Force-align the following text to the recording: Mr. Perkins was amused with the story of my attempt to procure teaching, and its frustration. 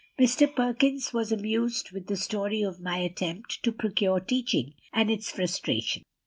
Mr. 0.19 0.51
Perkins 0.55 1.13
was 1.13 1.31
amused 1.31 1.91
with 1.91 2.07
the 2.07 2.17
story 2.17 2.63
of 2.63 2.79
my 2.81 2.97
attempt 2.97 3.61
to 3.61 3.71
procure 3.71 4.19
teaching, 4.19 4.73
and 4.91 5.11
its 5.11 5.29
frustration. 5.29 6.01